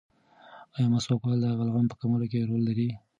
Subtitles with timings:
[0.75, 2.89] ایا مسواک وهل د بلغم په کمولو کې رول لري؟